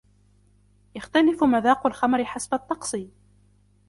[0.95, 2.97] يختلف مذاق الخمر حسب الطقس.